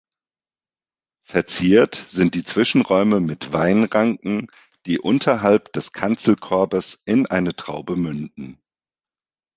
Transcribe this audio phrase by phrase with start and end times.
[1.21, 4.47] Verziert sind die Zwischenräume mit Weinranken,
[4.87, 8.59] die unterhalb des Kanzelkorbes in eine Traube münden.